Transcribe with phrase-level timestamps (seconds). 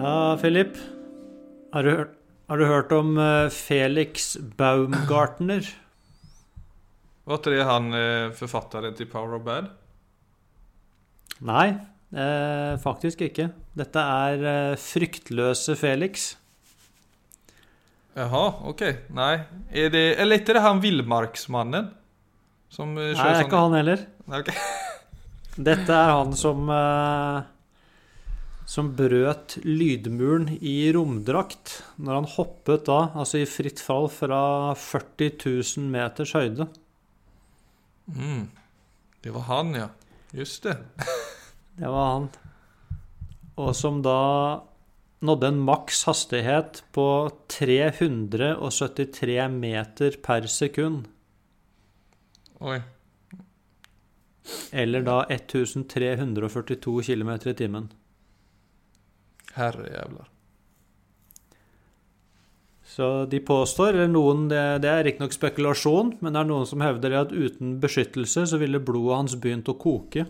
[0.00, 0.78] Ja, Philip.
[1.74, 2.12] Har du hørt,
[2.48, 5.66] har du hørt om eh, Felix Baumgartner?
[7.28, 9.68] Var ikke det han eh, forfatteren til Power of Bad?
[11.44, 11.66] Nei,
[12.16, 13.50] eh, faktisk ikke.
[13.76, 16.30] Dette er eh, Fryktløse Felix.
[18.16, 18.86] Jaha, ok.
[19.20, 19.34] Nei.
[19.68, 21.92] Er det, eller ikke det han villmarksmannen?
[22.72, 24.08] Som Nei, det er ikke han heller.
[24.40, 24.56] Okay.
[25.70, 27.48] Dette er han som eh,
[28.70, 34.42] Som brøt lydmuren i romdrakt når han hoppet da, altså i fritt fall fra
[34.78, 36.68] 40 000 meters høyde.
[38.14, 38.46] Mm.
[39.24, 39.88] Det var han, ja.
[40.30, 40.76] Just det.
[41.80, 42.28] Det var han.
[43.58, 44.60] Og som da
[45.24, 47.06] nådde en maks hastighet på
[47.50, 51.08] 373 meter per sekund.
[52.60, 52.78] Oi.
[54.72, 57.90] Eller da 1342 km i timen.
[59.56, 60.28] Herrejævlar.
[62.90, 66.82] Så de påstår, eller noen, det, det er riktignok spekulasjon, men det er noen som
[66.82, 70.26] hevder at uten beskyttelse så ville blodet hans begynt å koke.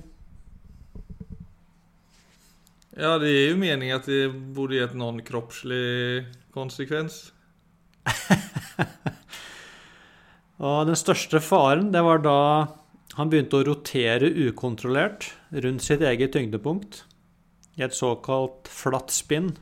[3.00, 7.30] Ja, det er jo meningen at det borde gitt noen kroppslig konsekvens.
[10.60, 12.41] Og den største faren, det var da
[13.16, 15.30] han begynte å rotere ukontrollert
[15.64, 17.06] rundt sitt eget tyngdepunkt
[17.80, 19.54] i et såkalt flatt spinn.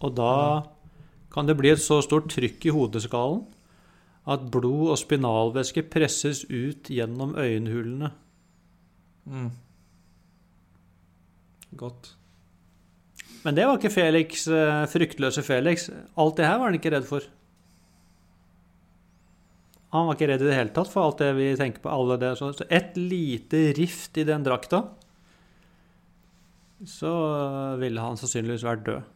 [0.00, 0.64] Og da
[1.32, 3.44] kan det bli et så stort trykk i hodeskallen
[4.26, 8.10] at blod og spinalvæske presses ut gjennom øyenhulene.
[9.26, 9.50] Mm.
[11.78, 12.16] Godt.
[13.44, 15.88] Men det var ikke Felix, eh, fryktløse Felix.
[16.18, 17.22] Alt det her var han ikke redd for.
[19.94, 21.92] Han var ikke redd i det hele tatt for alt det vi tenker på.
[21.92, 22.36] alle det.
[22.38, 24.88] Så så et lite rift i den drakta,
[26.84, 27.12] så
[27.80, 29.12] ville han sannsynligvis vært død.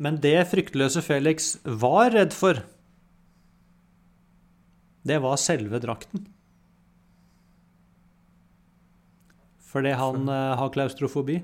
[0.00, 2.60] Men det fryktløse Felix var redd for,
[5.04, 6.26] det var selve drakten.
[9.70, 11.38] Fordi han uh, har klaustrofobi.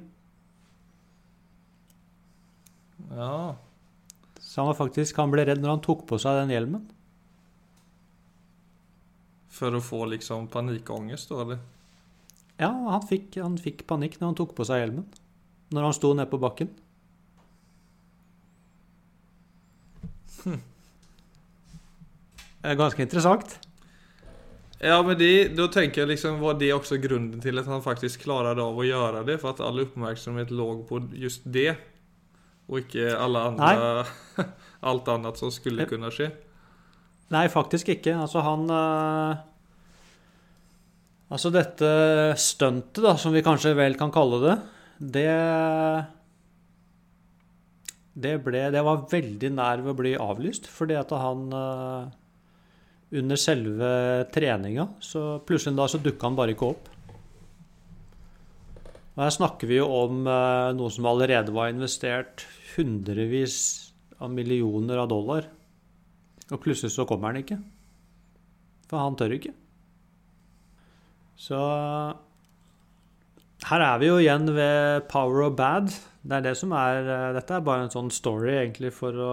[3.12, 3.54] Ja.
[4.40, 6.88] Så han var faktisk, han ble redd når han tok på seg den hjelmen.
[9.52, 11.62] For å få liksom panikkangst, da, eller?
[12.60, 15.06] Ja, han fikk, han fikk panikk når han tok på seg hjelmen.
[15.74, 16.70] Når han sto nede på bakken.
[20.46, 23.58] Det er ganske interessant.
[24.80, 28.26] Ja, men det, da tenker jeg liksom, var det også grunnen til at han faktisk
[28.26, 29.38] klarte av å gjøre det?
[29.42, 31.76] For at all oppmerksomhet låg på just det?
[32.66, 34.04] og ikke alle andre,
[34.90, 36.30] alt annet som skulle kunne skje?
[37.34, 38.14] Nei, faktisk ikke.
[38.22, 39.44] Altså, han eh,
[41.26, 41.88] Altså, dette
[42.38, 44.56] stuntet, da, som vi kanskje vel kan kalle det,
[45.16, 45.30] det
[48.16, 52.06] Det ble Det var veldig nær ved å bli avlyst, fordi at han eh,
[53.18, 53.90] Under selve
[54.32, 56.88] treninga, så plutselig dag så dukka han bare ikke opp.
[59.16, 63.58] Og her snakker vi jo om eh, noe som allerede var investert hundrevis
[64.22, 65.46] av millioner av dollar.
[66.50, 67.60] Og plutselig så kommer han ikke.
[68.90, 69.54] For han tør ikke.
[71.36, 71.56] Så
[73.66, 75.90] her er vi jo igjen ved power of bad.
[76.26, 79.32] Det er det som er eh, Dette er bare en sånn story egentlig for å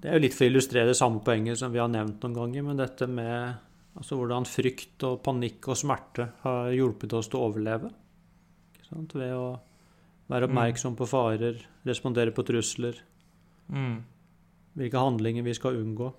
[0.00, 2.34] Det er jo litt for å illustrere det samme poenget som vi har nevnt noen
[2.36, 3.54] ganger, men dette med
[3.96, 7.88] altså hvordan frykt og panikk og smerte har hjulpet oss til å overleve.
[8.90, 9.46] Ved å
[10.28, 13.00] være oppmerksom på farer, respondere på trusler,
[13.72, 14.02] Mm.
[14.76, 16.10] hvilke handlinger vi skal unngå.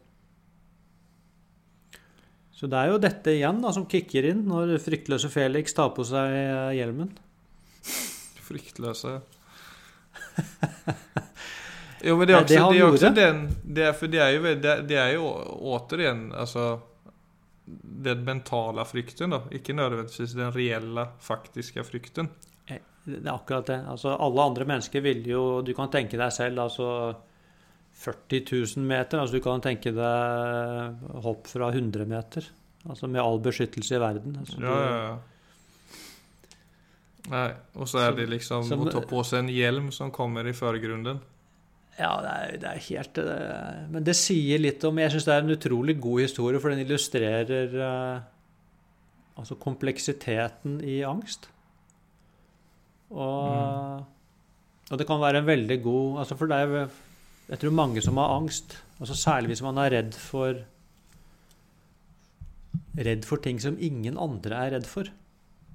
[2.56, 6.06] Så det er jo dette igjen da, som kicker inn når fryktløse Felix tar på
[6.08, 7.12] seg eh, hjelmen.
[8.48, 9.20] Fryktløse
[12.06, 14.30] jo, men det er også, också, det det er også den, det är, det er
[14.30, 14.56] ju,
[14.88, 15.30] det, er jo
[15.76, 16.80] återigen, altså
[17.66, 19.42] den mentale frykten da.
[19.52, 22.30] ikke nødvendigvis den reelle, faktiske frykten.
[23.06, 23.80] Det er akkurat det.
[23.90, 26.88] Altså, alle andre mennesker vil jo Du kan tenke deg selv altså
[27.96, 28.42] 40
[28.78, 29.20] 000 meter.
[29.22, 32.50] Altså, du kan tenke deg hopp fra 100 meter.
[32.86, 34.36] Altså med all beskyttelse i verden.
[34.42, 35.16] Altså, Ja, ja, ja.
[37.26, 40.46] Nei, og så er det liksom som- att ta på seg en hjelm som kommer
[40.46, 41.20] i förgrunden.
[41.98, 45.34] Ja, det er, det er helt eh, Men det sier litt om Jeg syns det
[45.34, 48.20] er en utrolig god historie, for den illustrerer eh,
[49.38, 51.48] altså kompleksiteten i angst.
[53.10, 54.06] Og,
[54.92, 56.88] og det kan være en veldig god altså For det er
[57.50, 60.64] Jeg tror mange som har angst, altså særlig hvis man er redd for
[62.96, 65.08] Redd for ting som ingen andre er redd for.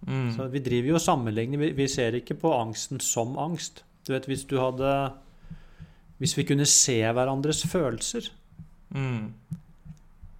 [0.08, 0.30] Mm.
[0.32, 1.60] Så vi driver jo og sammenligner.
[1.60, 3.82] Vi, vi ser ikke på angsten som angst.
[4.06, 5.12] Du vet, hvis du hadde
[6.20, 8.30] Hvis vi kunne se hverandres følelser,
[8.90, 9.34] Mm.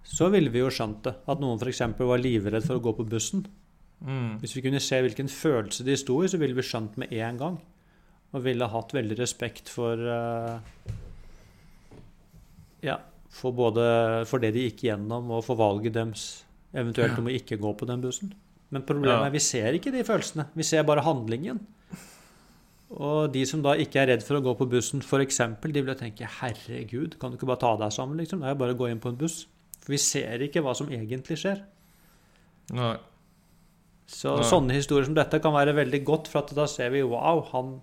[0.03, 1.13] så ville vi jo skjønt det.
[1.25, 1.79] At noen f.eks.
[1.97, 3.45] var livredd for å gå på bussen.
[4.03, 4.39] Mm.
[4.41, 7.37] Hvis vi kunne se hvilken følelse de sto i, så ville vi skjønt med en
[7.39, 7.55] gang.
[8.33, 10.59] Og ville hatt veldig respekt for eh,
[12.85, 12.99] Ja,
[13.31, 13.83] for både
[14.29, 16.43] for det de gikk gjennom, og for valget deres
[16.75, 18.33] eventuelt om å ikke gå på den bussen.
[18.71, 20.47] Men problemet er vi ser ikke de følelsene.
[20.55, 21.59] Vi ser bare handlingen.
[22.91, 25.93] Og de som da ikke er redd for å gå på bussen, f.eks., de vil
[25.93, 28.39] jo tenke 'herregud, kan du ikke bare ta deg sammen', liksom?
[28.39, 29.45] Det er jo bare å gå inn på en buss.
[29.79, 31.63] For vi ser ikke hva som egentlig skjer.
[32.75, 32.97] Nei.
[34.11, 34.47] Så Nei.
[34.47, 37.79] sånne historier som dette kan være veldig godt, for at da ser vi wow, han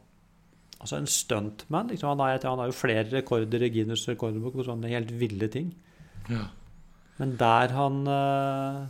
[0.79, 1.89] Altså en stuntman.
[1.91, 5.49] Liksom, han, har, han har jo flere rekorder i Guinness rekordbok på sånne helt ville
[5.51, 5.73] ting.
[6.31, 6.45] Ja.
[7.19, 8.83] Men der han eh,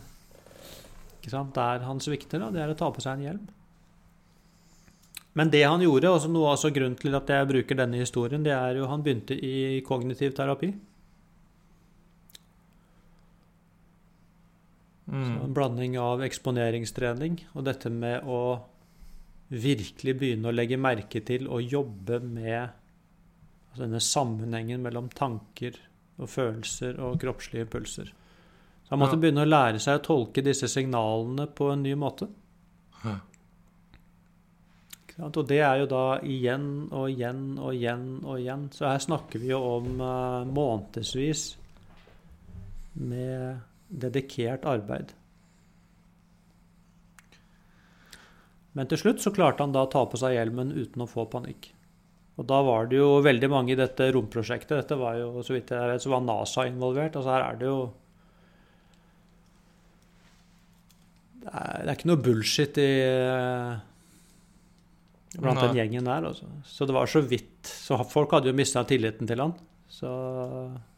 [1.19, 3.47] Ikke sant, Der han svikter, da, det er å ta på seg en hjelm.
[5.39, 8.51] Men det han gjorde, og noe av grunnen til at jeg bruker denne historien, det
[8.51, 10.73] er jo han begynte i kognitiv terapi.
[15.09, 15.41] Så Mm.
[15.41, 18.61] en blanding av eksponeringstrening og dette med å
[19.49, 22.69] virkelig begynne å legge merke til og jobbe med
[23.69, 25.77] altså denne sammenhengen mellom tanker
[26.19, 28.11] og følelser og kroppslige impulser.
[28.83, 29.21] Så han måtte Ja.
[29.21, 32.27] begynne å lære seg å tolke disse signalene på en ny måte.
[33.03, 33.19] Ja.
[35.19, 38.69] Og det er jo da igjen og igjen og igjen og igjen.
[38.71, 41.57] Så her snakker vi jo om uh, månedsvis
[42.93, 43.59] med
[43.89, 45.11] dedikert arbeid.
[48.77, 51.25] Men til slutt så klarte han da å ta på seg hjelmen uten å få
[51.31, 51.71] panikk.
[52.39, 54.77] Og da var det jo veldig mange i dette romprosjektet.
[54.77, 57.17] Dette var jo, så vidt jeg vet, så var NASA involvert.
[57.19, 57.81] Altså her er det jo
[61.39, 63.75] Det er, det er ikke noe bullshit i eh,
[65.39, 66.29] blant den gjengen der.
[66.31, 66.47] Altså.
[66.67, 69.53] Så det var så vidt Så folk hadde jo mista tilliten til han.
[69.89, 70.09] Så,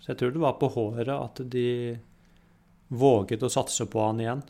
[0.02, 1.68] så jeg tror det var på håret at de
[2.92, 4.42] våget å satse på han igjen.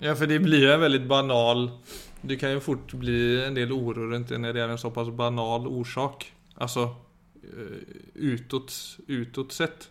[0.00, 1.70] Ja, för det blir en väldigt banal...
[2.22, 5.08] Det kan ju fort bli en del oro runt när det är en så pass
[5.08, 6.32] banal orsak.
[6.54, 6.82] Alltså
[7.42, 7.76] eh,
[8.14, 8.72] utåt,
[9.06, 9.90] utåt sett.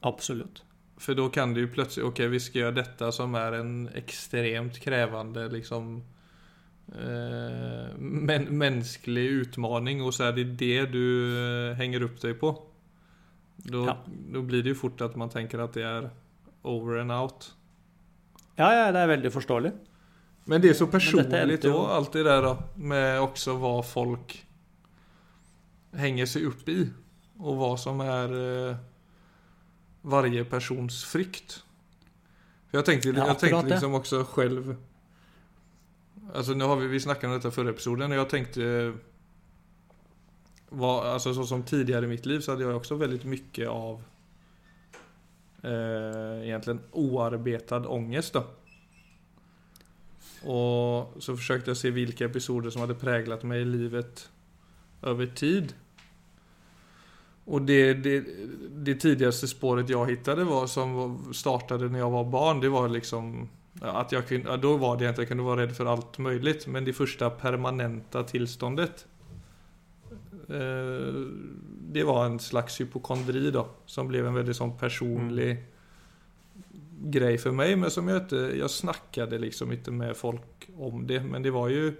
[0.00, 0.62] Absolutt.
[0.96, 4.78] För då kan det ju plötsligt, okej vi ska göra detta som är en extremt
[4.78, 6.02] krävande liksom
[6.88, 11.36] eh, men, mänsklig utmaning och så är det det du
[11.70, 12.62] eh, hänger upp dig på.
[13.56, 13.96] Då, Ja.
[14.32, 16.10] då blir det ju fort att man tänker att det är
[16.62, 17.55] over and out.
[18.56, 19.72] Ja, ja, det er veldig forståelig.
[20.46, 24.36] Men det er så personlig òg, alt det der da, med også hva folk
[25.96, 26.84] henger seg opp i.
[27.36, 28.76] og hva som er eh,
[30.08, 31.58] varje persons frykt.
[32.72, 34.76] Jeg tenkte tänkte, Ja, jeg tenkte liksom også selv
[36.34, 38.96] Altså, nå har vi, vi snakket om dette før episoden og jeg tenkte eh,
[40.82, 44.00] altså, Sånn som tidligere i mitt liv så hadde jeg også veldig mye av
[45.62, 48.44] eh, egentligen oarbetad ångest då.
[50.50, 54.30] Och så försökte jag se vilka episoder som hade präglat mig i livet
[55.02, 55.74] över tid.
[57.44, 58.24] Och det, det,
[58.70, 62.60] det tidigaste spåret jag hittade som startet när jag var barn.
[62.60, 63.48] Det var liksom
[63.80, 66.66] att jag kunde, då var det att jag kunde vara rädd för allt möjligt.
[66.66, 69.06] Men det första permanenta tillståndet
[70.48, 71.24] eh,
[71.96, 75.56] det var en slags hypokondri da, Som ble en veldig sånn personlig
[77.12, 81.20] grej for meg, Men som jag inte, jag snackade liksom inte med folk om det.
[81.24, 81.90] Men det var ju,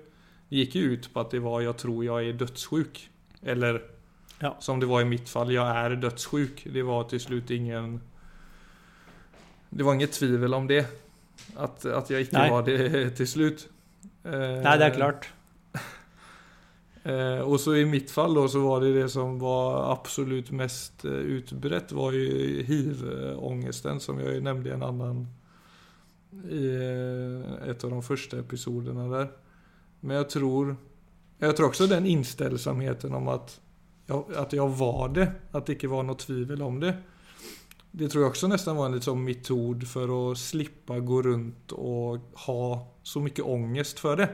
[0.48, 3.08] det gick ju ut på at det var jeg tror jeg er dødssjuk.
[3.42, 3.82] Eller
[4.40, 4.54] Ja.
[4.60, 6.66] som det var i mitt fall, jeg er dødssjuk.
[6.72, 8.00] Det var til slutt ingen...
[9.70, 10.86] Det var ingen tvivel om det.
[11.56, 13.66] At, at jeg ikke var det til slutt.
[14.24, 15.28] Nei, det er klart.
[17.06, 21.04] Eh, och så i mitt fall då så var det det som var absolut mest
[21.04, 25.26] eh, utbrett var ju hiv-ångesten som jag ju nämnde i en annan
[26.50, 29.28] i et ett av de första episoderna där.
[30.00, 30.76] Men jag tror
[31.38, 33.60] jag tror også den inställsamheten om at
[34.06, 36.96] jag, att jag var det, att det ikke var noe tvivel om det.
[37.90, 42.20] Det tror jeg også nesten var en liksom metod å slippe å gå rundt og
[42.46, 44.28] ha så mye ångest for det.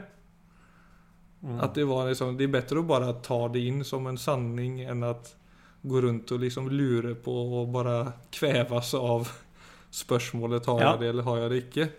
[1.43, 1.59] Mm.
[1.59, 4.81] Att det var liksom, det är bättre att bara ta det in som en sanning
[4.81, 5.35] än att
[5.81, 9.27] gå rundt og liksom lure på og bare kveves av
[9.91, 10.91] spørsmålet har Ja.
[10.91, 11.89] jeg det eller har jeg det ikke?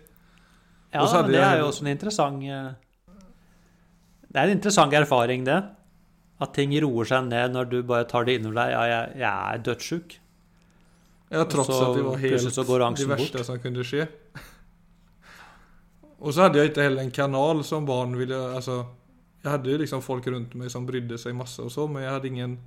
[0.91, 2.71] Ja, men det er jo også en interessant eh,
[4.31, 5.63] Det er en interessant erfaring, det.
[6.41, 8.71] At ting roer seg ned når du bare tar det innover deg.
[8.71, 10.17] Ja, jeg, jeg er dødssjuk.
[11.31, 13.45] Ja, tross så at det var helt så går det verste bort.
[13.45, 14.07] som kunne skje.
[16.19, 18.85] Og så hadde jeg ikke heller en kanal som barn ville, alltså
[19.45, 22.11] Jag hade ju liksom folk runt mig som brydde sig massa och så men jag
[22.11, 22.59] hade ingen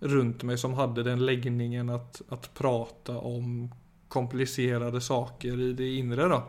[0.00, 3.74] runt mig som hade den läggningen att, att prata om
[4.08, 6.42] komplicerade saker i det inre då.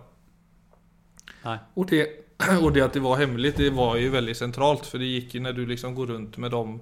[1.44, 1.58] Nej.
[1.74, 2.08] Och det,
[2.62, 5.39] och det att det var hemligt, det var ju väldigt centralt för det gick ju
[5.39, 6.82] när du liksom går runt med de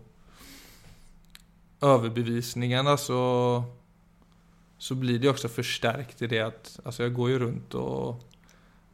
[1.81, 3.63] överbevisningarna så
[4.77, 8.23] så blir det också förstärkt i det att alltså jag går ju runt och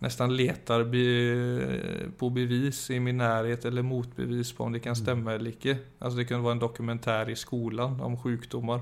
[0.03, 5.03] nästan letar be, på bevis i min närhet eller motbevis på om det kan mm.
[5.03, 5.77] stämma eller icke.
[5.99, 8.81] Alltså det kunde vara en dokumentär i skolan om sjukdomar.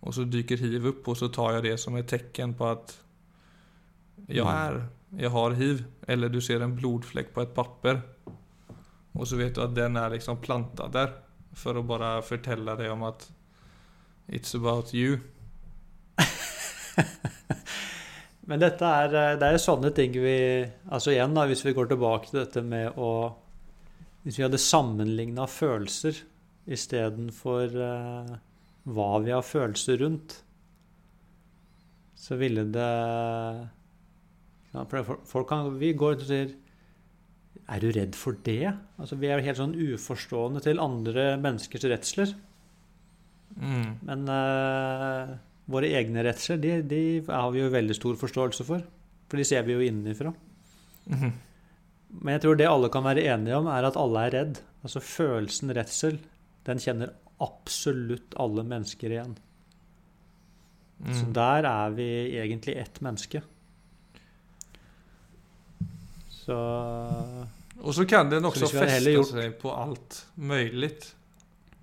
[0.00, 3.00] Och så dyker hiv upp och så tar jag det som ett tecken på att
[4.26, 4.58] jag mm.
[4.58, 4.86] är,
[5.22, 5.84] jag har hiv.
[6.06, 8.00] Eller du ser en blodfläck på ett papper.
[9.12, 11.12] Och så vet du att den är liksom plantad där.
[11.52, 13.32] För att bara förtälla dig om att
[14.26, 15.18] It's about you.
[18.50, 20.36] Men dette er, eh, det er sånne ting vi
[20.92, 23.12] Altså igjen, da, hvis vi går tilbake til dette med å
[24.24, 26.22] Hvis vi hadde sammenligna følelser
[26.64, 28.36] istedenfor uh,
[28.88, 30.38] hva vi har følelser rundt,
[32.16, 32.86] så ville det
[35.28, 36.54] Folk kan, Vi går ut og sier
[37.68, 38.72] Er du redd for det?
[38.96, 42.32] Altså, vi er helt sånn uforstående til andre menneskers redsler.
[43.60, 43.92] Mm.
[44.08, 45.36] Men uh,
[45.70, 48.84] våre egne redsler, de, de, har vi jo veldig stor forståelse for.
[49.30, 50.34] For de ser vi jo innenfra.
[51.06, 51.32] Mm -hmm.
[52.20, 54.60] Men jeg tror det alle kan være enige om, er at alle er redd.
[54.82, 56.18] Altså følelsen redsel,
[56.66, 59.34] den kjenner absolutt alle mennesker igjen.
[60.98, 61.14] Mm.
[61.14, 63.42] Så der er vi egentlig ett menneske.
[66.28, 66.56] Så
[67.80, 70.92] Og så kan den også feste seg på alt mulig.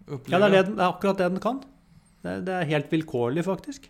[0.07, 1.61] Ja, det er, det, det er akkurat det den kan.
[2.21, 3.87] Det, det er helt vilkårlig, faktisk.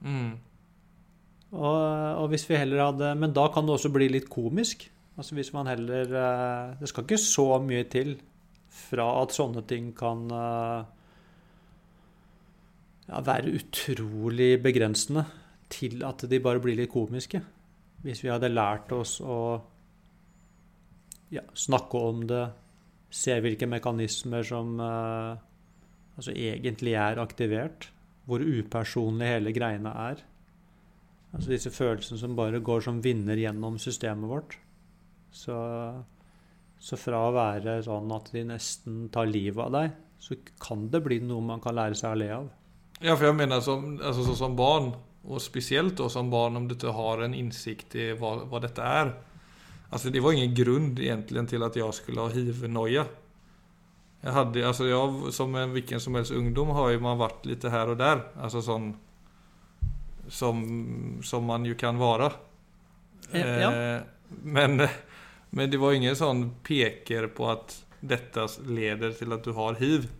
[0.00, 0.36] Mm.
[1.56, 1.80] Og,
[2.20, 4.88] og, hvis vi heller hadde Men da kan det også bli litt komisk.
[5.16, 8.16] Altså hvis man heller eh, Det skal ikke så mye til
[8.76, 10.82] fra at sånne ting kan eh,
[13.06, 15.24] ja, være utrolig begrensende,
[15.72, 17.40] til at de bare blir litt komiske.
[18.04, 19.38] Hvis vi hadde lært oss å
[21.32, 22.42] ja, snakke om det,
[23.08, 25.38] se hvilke mekanismer som uh,
[26.16, 27.90] altså egentlig er aktivert.
[28.26, 30.22] Hvor upersonlig hele greiene er.
[31.30, 34.56] Altså disse følelsene som bare går som vinner gjennom systemet vårt.
[35.30, 35.56] Så,
[36.80, 41.02] så fra å være sånn at de nesten tar livet av deg, så kan det
[41.04, 42.48] bli noe man kan lære seg å le av.
[43.02, 44.94] Ja, for jeg mener som, altså, så som barn,
[45.26, 48.82] og spesielt da som barn om du ikke har en innsikt i hva, hva dette
[48.82, 49.12] er.
[49.90, 53.04] Altså, det var ingen grunn egentlig til at jeg skulle ha hiv-noia.
[54.26, 57.70] Jag hade, alltså jag som en vilken som helst ungdom har ju man varit lite
[57.70, 58.20] här och där.
[58.40, 58.96] Alltså sån
[60.28, 62.32] som, som man ju kan vara.
[63.30, 63.38] Ja.
[63.38, 64.88] Eh, men,
[65.50, 70.10] men det var ingen sånn peker på at dette leder til at du har hiv.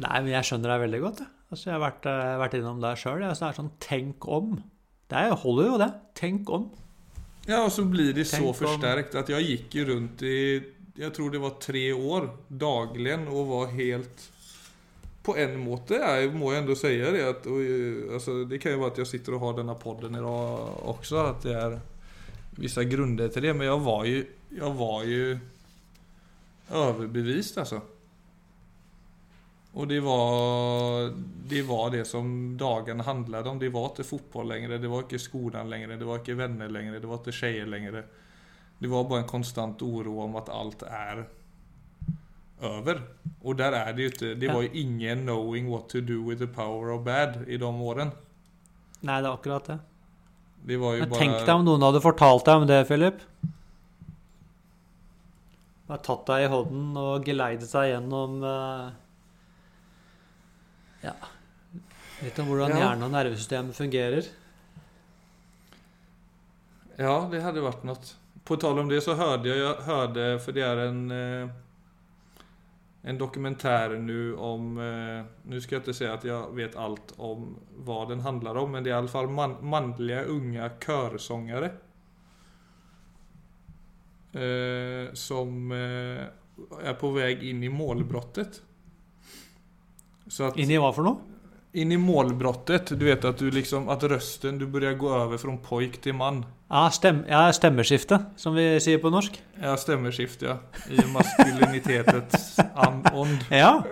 [0.00, 1.22] Nei, men jeg skjønner deg veldig godt.
[1.52, 3.20] Altså, jeg har vært, eh, vært innom det sjøl.
[3.20, 4.56] Altså, det er sånn tenk om.
[5.12, 5.92] Det holder jo, det.
[6.16, 6.70] Tenk om.
[7.44, 10.38] Ja, og så blir det tenk så forsterkt at jeg gikk jo rundt i
[10.98, 14.26] jeg tror det var tre år daglig og var helt
[15.22, 17.60] På en måte jeg må jeg ändå si det At, og,
[18.16, 20.26] altså, Det kan jo være at jeg sitter og har denne podden dag
[20.90, 21.78] også At det er
[22.60, 23.54] vissa grunder til det.
[23.56, 24.20] Men jeg var jo
[24.50, 25.38] jeg var jo
[26.74, 27.80] overbevist, altså.
[29.72, 31.12] Og det var,
[31.46, 33.58] det var det som dagen handlet om.
[33.58, 36.98] Det var ikke fotball lenger, det var ikke skolen lenger, det var ikke venner lenger,
[36.98, 38.00] det var ikke tjejer lenger.
[38.80, 41.26] Det var bare en konstant oro om at alt er
[42.64, 43.02] over.
[43.44, 46.40] Og der er det jo ikke Det var jo ingen 'knowing what to do with
[46.40, 48.12] the power of bad' i de årene.
[49.02, 49.78] Nei, det er akkurat det.
[50.66, 51.18] det Men bare...
[51.18, 53.20] Tenk deg om noen hadde fortalt deg om det, Philip.
[55.88, 58.90] Bare tatt deg i hånden og geleidet deg gjennom uh,
[61.02, 61.14] Ja
[62.20, 62.80] Litt om hvordan ja.
[62.82, 64.26] hjernen og nervesystemet fungerer.
[67.00, 68.19] Ja, det hadde vært noe.
[68.44, 71.48] På tal om det så hørte jeg, jag hörde, för det er en, eh,
[73.02, 77.56] en dokumentär nu om, nå nu ska jag inte säga att jag vet alt om
[77.76, 81.70] hva den handler om, men det er i alla fall man, manliga unga körsångare.
[84.32, 86.26] Eh, som eh,
[86.84, 88.62] er på vei inn i målbrottet.
[90.26, 91.30] Så att, inn i hva for noe?
[91.72, 92.98] inn i målbrottet.
[92.98, 96.44] Du vet at du liksom, at røsten du börjar gå over fra pojk til mann.
[96.70, 99.40] Ja, stem, ja, stemmeskifte, som vi sier på norsk.
[99.62, 100.58] Ja, stemmeskifte, ja.
[100.86, 102.56] I maskulinitetets
[103.10, 103.42] ånd.
[103.50, 103.82] Ja.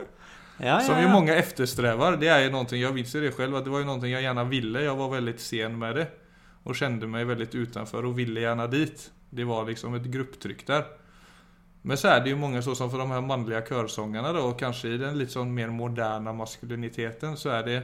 [0.62, 2.16] Ja, som jo mange eftersträvar.
[2.18, 4.46] Det er jo noe, jeg visste det selv, at det var jo noe jeg gjerne
[4.50, 4.82] ville.
[4.82, 6.08] Jeg var veldig sen med det.
[6.68, 9.10] och kände mig väldigt utanför och ville gärna dit.
[9.30, 10.84] Det var liksom ett grupptryck där.
[11.82, 14.58] Men så är det ju många så som för de här manliga körsångarna då, och
[14.58, 17.82] kanske i den lite sån mer moderna maskuliniteten så är det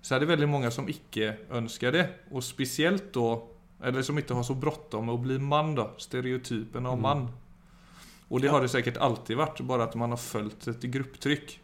[0.00, 2.08] så är det väldigt många som icke önskar det.
[2.30, 3.48] Och speciellt då,
[3.82, 7.02] eller som inte har så bråttom att bli man då, stereotypen av Mm.
[7.02, 7.28] man.
[8.28, 11.60] Och det har det säkert alltid varit, bara att man har följt ett grupptryck.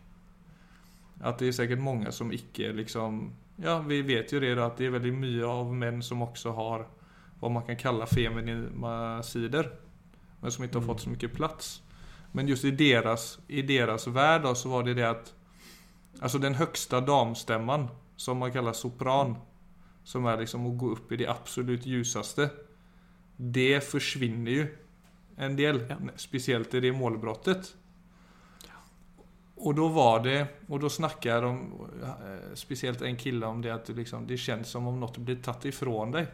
[1.21, 4.77] Att det är säkert många som icke liksom, ja vi vet ju det då att
[4.77, 6.87] det är väldigt mye av män som också har
[7.41, 9.73] vad man kan kalla feminina sidor.
[10.41, 10.95] Men som inte har Mm.
[10.95, 11.83] fått så mycket plats.
[12.33, 15.35] Men just i deras, i deras värld då, så var det det att
[16.21, 19.37] Alltså den högsta damstämman som man kallar sopran.
[20.05, 22.51] Som er liksom å gå opp i det absolut ljuseste,
[23.37, 24.67] Det forsvinner jo
[25.37, 25.81] en del.
[25.89, 25.97] Ja.
[26.17, 27.73] Speciellt i det målbrottet.
[29.63, 31.51] Og da var det, Og da snakker de,
[32.03, 35.43] eh, speciellt en kille om det at det, liksom, det kjennes som om noe blir
[35.43, 36.27] tatt ifrån deg.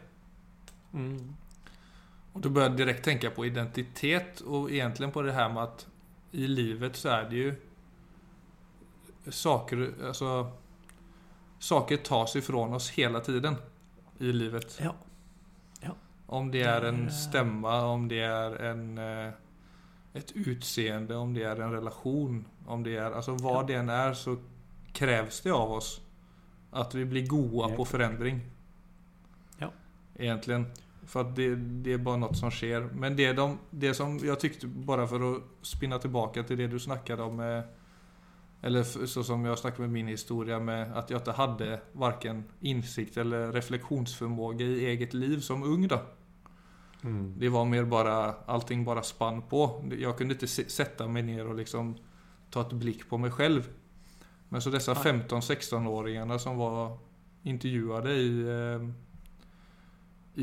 [0.93, 1.35] Mm.
[2.33, 5.85] Og da började jeg direkte tenke på identitet og egentlig på det her med at
[6.33, 7.55] i livet så er det jo
[9.29, 10.51] saker, alltså
[11.59, 13.55] saker tas ifrån oss hela tiden
[14.17, 14.79] i livet.
[14.81, 14.95] Ja.
[16.25, 19.33] Om det är en stämma, om det är en eh,
[20.13, 23.63] ett utseende, om det är en relation, om det är, alltså vad Ja.
[23.67, 24.37] det än är så
[24.93, 26.01] krävs det av oss
[26.71, 27.75] att vi blir goa Ja.
[27.75, 28.41] på förändring.
[29.57, 29.71] Ja.
[30.15, 30.65] Egentligen.
[31.05, 32.81] För att det, det är bara något som sker.
[32.81, 36.79] Men det, de, det som jag tyckte, bara för att spinna tillbaka till det du
[36.79, 37.63] snackade om med
[38.61, 43.17] eller så som jag snackade med min historia med att jag inte hade varken insikt
[43.17, 46.01] eller reflektionsförmåga i eget liv som ung då.
[47.03, 47.35] Mm.
[47.39, 49.89] Det var mer bara, allting bara spann på.
[49.99, 51.97] Jag kunde inte se- sätta mig ner och liksom
[52.49, 53.69] ta ett blick på mig själv.
[54.49, 56.97] Men så dessa 15-16-åringarna som var
[57.43, 58.89] intervjuade i, eh,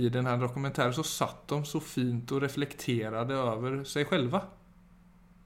[0.00, 4.42] i den här dokumentären så satt de så fint och reflekterade över sig själva.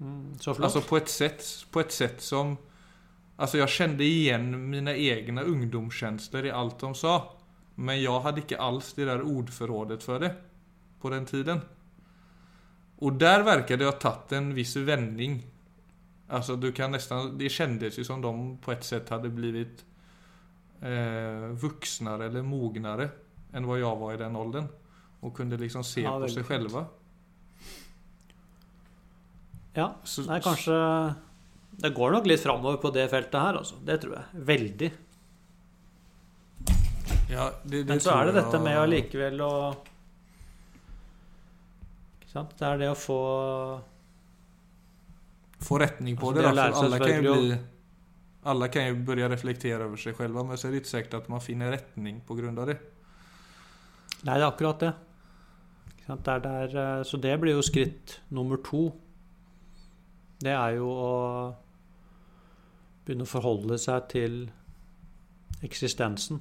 [0.00, 0.38] Mm.
[0.38, 0.64] Så flott.
[0.64, 2.56] Alltså på ett sätt, på ett sätt som
[3.40, 7.32] Alltså jag kände igen mina egna ungdomskänslor i allt de sa.
[7.74, 10.34] Men jag hade inte alls det där ordförrådet för det.
[11.00, 11.60] På den tiden.
[12.96, 15.46] Och där verkade jag ha tagit en viss vändning.
[16.28, 19.84] Alltså du kan nästan, det kändes ju som de på ett sätt hade blivit
[20.80, 23.08] eh, vuxnare eller mognare
[23.52, 24.66] än vad jag var i den åldern.
[25.20, 26.46] Och kunde liksom se Ja, på seg sig fint.
[26.48, 26.86] själva.
[29.76, 29.86] Ja.
[30.04, 30.76] Så, Nei, kanskje
[31.80, 33.78] Det går nok litt framover på det feltet her, altså.
[33.86, 34.42] Det tror jeg.
[34.50, 34.90] Veldig.
[37.30, 39.52] ja, det, det Men så er det dette med allikevel å
[42.18, 42.56] Ikke sant?
[42.58, 43.20] Det er det å få
[45.60, 46.48] få retning på altså, det.
[46.48, 47.58] det sig alla, kan jo bli,
[48.48, 51.18] alle kan jo begynne å reflektere over seg selv, men så er det ikke sikkert
[51.18, 52.78] at man finner retning på grund av det.
[54.24, 54.94] Nei, det er akkurat det.
[55.92, 56.24] Ikke sant?
[56.24, 58.88] Det er der, eh, så det blir jo skritt nummer to.
[60.40, 61.10] Det er jo å
[63.04, 64.36] begynne å forholde seg til
[65.66, 66.40] eksistensen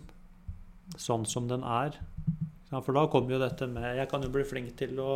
[1.00, 1.98] sånn som den er.
[2.70, 5.14] For da kommer jo dette med Jeg kan jo bli flink til å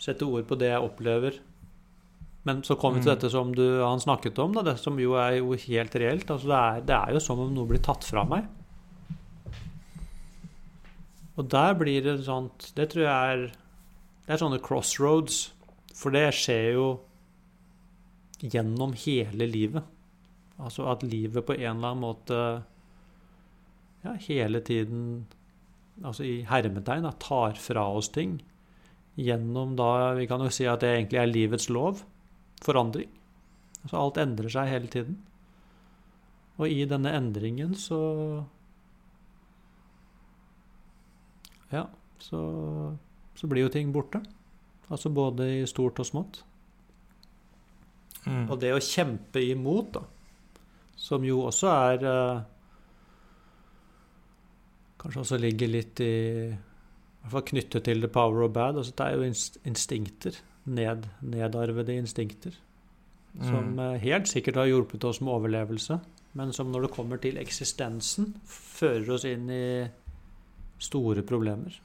[0.00, 1.38] sette ord på det jeg opplever.
[2.46, 3.16] Men så kommer vi til Mm.
[3.18, 6.30] dette som du, han snakket om, da, det som jo er jo helt reelt.
[6.30, 8.46] Altså det, er, det er jo som om noe blir tatt fra meg.
[11.36, 13.42] Og der blir det sånt Det tror jeg er
[14.26, 15.52] Det er sånne crossroads.
[15.94, 16.86] For det skjer jo
[18.40, 19.84] gjennom hele livet.
[20.56, 22.40] Altså at livet på en eller annen måte
[24.04, 25.26] ja, hele tiden
[26.04, 28.34] Altså i hermetegn da, tar fra oss ting.
[29.16, 32.02] Gjennom da Vi kan jo si at det egentlig er livets lov.
[32.60, 33.08] Forandring.
[33.80, 35.16] Altså alt endrer seg hele tiden.
[36.60, 38.00] Og i denne endringen så
[41.72, 41.86] Ja,
[42.22, 42.40] så,
[43.34, 44.20] så blir jo ting borte.
[44.92, 46.42] Altså både i stort og smått.
[48.26, 48.50] Mm.
[48.50, 50.02] Og det å kjempe imot, da,
[50.96, 52.44] som jo også er eh,
[54.98, 56.12] Kanskje også ligger litt i
[56.48, 56.56] I
[57.22, 58.78] hvert fall knyttet til the power of bad.
[58.80, 59.28] Altså det er jo
[59.70, 60.38] instinkter.
[60.66, 62.54] Ned, nedarvede instinkter.
[63.42, 63.78] Som Mm.
[63.78, 66.00] eh, helt sikkert har hjulpet oss med overlevelse.
[66.34, 69.88] Men som når det kommer til eksistensen, fører oss inn i
[70.78, 71.78] store problemer.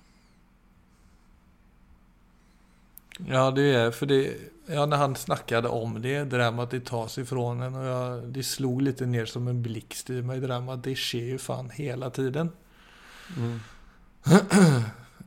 [3.27, 4.37] Ja, det er för det,
[4.73, 7.85] ja, när han snackade om det, det där med att det tas ifrån en och
[7.85, 10.95] jag, det slog lite ner som en blixt i mig det där med att det
[10.95, 12.49] sker ju fan hela tiden.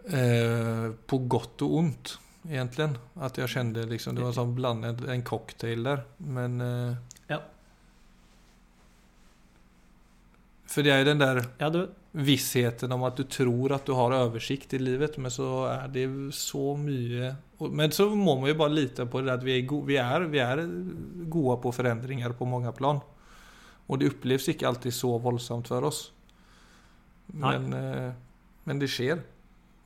[0.09, 2.99] eh, på gott och ont egentligen.
[3.15, 6.03] Att jag kände liksom, det var som blandat en cocktail där.
[6.17, 6.61] Men...
[6.61, 6.95] Eh,
[7.27, 7.43] Ja.
[10.75, 11.85] For det er jo den der Ja, du,
[12.15, 16.07] vissheten om at du tror at du har oversikt i livet, men så er det
[16.35, 17.35] så mye
[17.71, 20.27] Men så må man jo bare lite på det at vi er, gode, vi er,
[20.31, 20.65] vi er
[21.31, 22.99] gode på forandringer på mange plan.
[23.89, 26.01] Og det oppleves ikke alltid så voldsomt for oss.
[27.33, 28.11] Men, eh,
[28.69, 29.23] men det skjer.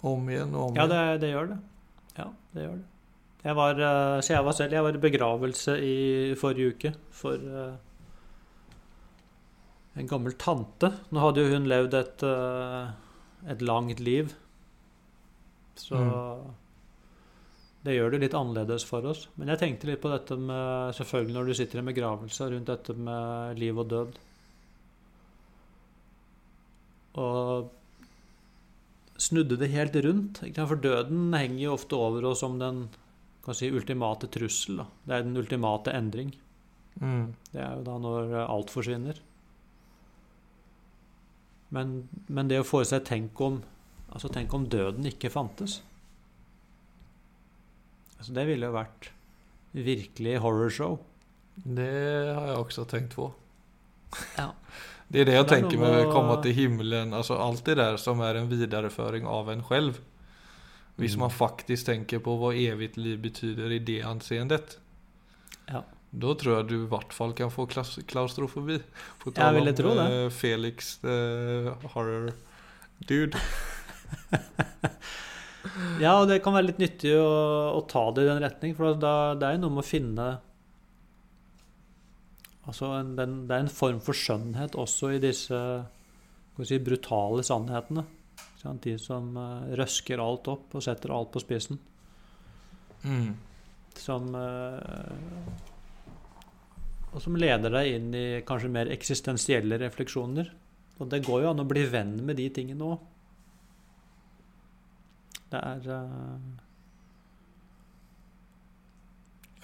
[0.07, 0.95] Om igjen og om ja igjen.
[0.95, 1.59] det, det gjør det.
[2.19, 2.87] Ja, det gjør det.
[3.45, 5.97] Jeg var, eh, så jeg var selv Jeg var i begravelse i
[6.39, 7.77] forrige uke for eh,
[9.99, 10.93] en gammel tante.
[11.11, 14.33] Nå hadde jo hun levd et, eh, et langt liv.
[15.79, 15.99] Så
[17.87, 19.27] det gjør det litt annerledes for oss.
[19.39, 22.71] Men jeg tenkte litt på dette med Selvfølgelig når du sitter i en begravelse, rundt
[22.73, 24.19] dette med liv og død.
[27.19, 27.71] Og
[29.19, 30.43] snudde det helt rundt.
[30.59, 32.89] For døden henger jo ofte over oss som den
[33.55, 34.83] si, ultimate trussel.
[34.83, 34.87] Da.
[35.07, 36.35] Det er den ultimate endring.
[37.01, 37.35] Mm.
[37.53, 39.23] Det er jo da når alt forsvinner.
[41.71, 43.63] Men, men det å få seg tenk om
[44.09, 45.83] Altså tenk om døden ikke fantes.
[48.19, 49.11] Altså Det ville jo vært
[49.77, 50.95] virkelig horrorshow.
[51.61, 51.91] Det
[52.33, 53.29] har jeg også tenkt på.
[54.39, 54.51] Ja.
[55.09, 57.15] Det er det jeg er tenker med å komme til himmelen.
[57.17, 60.01] Altså alt det der som er en videreføring av en selv.
[60.99, 61.21] Hvis Mm.
[61.21, 64.77] man faktisk tenker på hva evigt liv betyder i det anseendet.
[65.69, 65.81] Ja.
[66.11, 68.79] Da tror jeg du i hvert fall kan få klaus klaustrofobi.
[69.21, 70.07] På Jeg ville tro det.
[70.09, 72.33] Uh, Felix uh, horror
[73.09, 73.39] dude.
[76.01, 77.29] Ja, og det kan være litt nyttig å,
[77.77, 80.29] å ta det i den retning, for da, det er jo noe med å finne
[82.69, 85.59] Altså, en, den, det er en form for skjønnhet også i disse
[86.69, 88.03] si, brutale sannhetene.
[88.61, 88.85] Sant?
[88.85, 91.79] De som uh, røsker alt opp og setter alt på spissen.
[93.07, 93.31] Mm.
[93.97, 95.09] Som eh,
[97.19, 100.53] Og som leder deg inn i kanskje mer eksistensielle refleksjoner.
[101.03, 103.01] Og det går jo an å bli venn med de tingene òg.
[105.51, 106.39] Det er uh...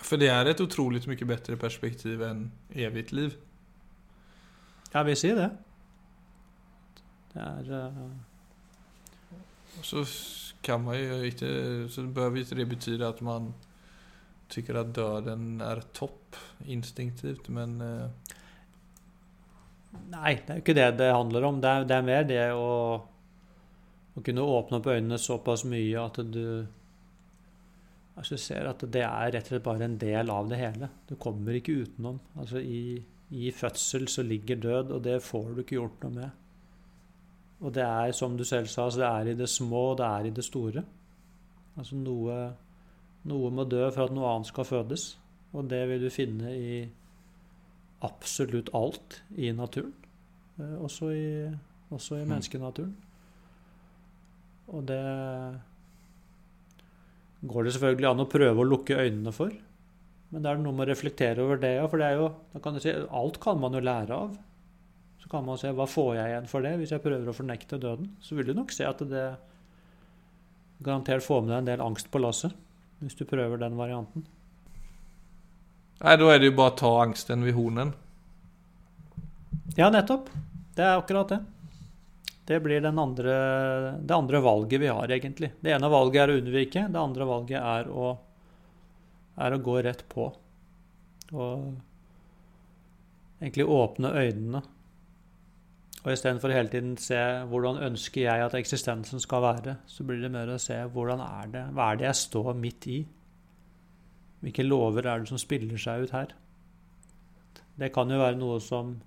[0.02, 3.38] For det er et utrolig mye bedre perspektiv enn evig liv.
[4.90, 5.48] Jeg vil si det.
[7.36, 8.02] Det er uh...
[9.84, 10.02] Så
[10.64, 11.48] kan man jo ikke
[11.90, 13.52] Så behøver ikke det bety at man
[14.50, 16.23] tycker at døden er topp
[16.66, 18.32] instinktivt, men uh...
[20.10, 21.60] Nei, det er jo ikke det det handler om.
[21.62, 22.70] Det er, det er mer det å,
[24.14, 26.66] å kunne åpne opp øynene såpass mye at du
[28.14, 30.90] altså ser at det er rett og slett bare en del av det hele.
[31.08, 32.20] Du kommer ikke utenom.
[32.38, 32.98] Altså i,
[33.34, 36.40] i fødsel så ligger død, og det får du ikke gjort noe med.
[37.64, 40.28] Og det er, som du selv sa, det er i det små, og det er
[40.28, 40.84] i det store.
[41.78, 42.38] Altså noe,
[43.30, 45.06] noe må dø for at noe annet skal fødes.
[45.54, 46.88] Og det vil du finne i
[48.04, 49.92] absolutt alt i naturen.
[50.58, 51.26] Eh, Også i,
[51.94, 52.28] også i Mm.
[52.34, 52.94] menneskenaturen.
[54.68, 55.00] Og det
[57.44, 59.52] går det selvfølgelig an å prøve å lukke øynene for.
[60.32, 62.60] Men det er noe med å reflektere over det, òg, For det er jo, da
[62.64, 64.36] kan du si, alt kan man jo lære av.
[65.22, 67.78] Så kan man se hva får jeg igjen for det hvis jeg prøver å fornekte
[67.80, 68.10] døden.
[68.20, 69.36] Så vil du nok se at det
[70.84, 72.52] garantert får med deg en del angst på lasset.
[73.00, 74.24] Hvis du prøver den varianten.
[76.02, 77.94] Nei, da er det jo bare å ta angsten ved hornen.
[79.78, 80.28] Ja, nettopp.
[80.74, 81.40] Det er akkurat det.
[82.44, 83.34] Det blir andre,
[84.00, 85.54] det andre valget vi har, egentlig.
[85.60, 88.10] Det ene valget er å unnvike, det andre valget er å,
[89.40, 90.28] er å gå rett på.
[91.32, 91.54] Og
[93.40, 94.62] egentlig åpne øynene.
[96.04, 100.32] Og istedenfor hele tiden se hvordan ønsker jeg at eksistensen skal være, så blir det
[100.32, 102.98] mer å se hvordan er det, hva er det jeg står midt i?
[104.44, 106.34] Hvilke lover er det som spiller seg ut her?
[107.80, 108.98] Det kan jo være noe som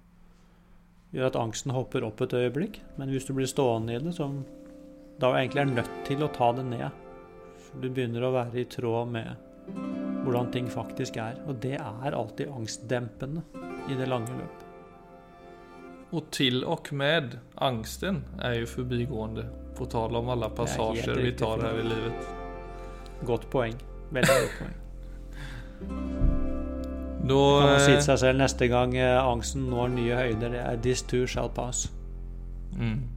[1.14, 2.80] gjør at angsten hopper opp et øyeblikk.
[2.98, 4.42] Men hvis du blir stående i det, som
[5.22, 7.04] da egentlig er nødt til å ta det ned
[7.58, 9.46] For du begynner å være i tråd med
[10.24, 11.38] hvordan ting faktisk er.
[11.46, 13.44] Og det er alltid angstdempende
[13.92, 14.66] i det lange løp.
[16.16, 19.46] Og til og med angsten er jo forbigående.
[19.78, 22.28] På tale om alle passasjer vi tar her i livet.
[23.28, 23.78] Godt poeng.
[24.10, 24.84] Veldig godt poeng.
[27.28, 30.50] Da Kan man si eh, til seg selv neste gang eh, angsten når nye høyder,
[30.50, 31.92] det er 'this too shall pass'.
[32.78, 33.17] mm.